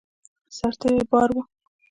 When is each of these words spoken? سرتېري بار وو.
سرتېري 0.57 1.03
بار 1.11 1.29
وو. 1.35 1.41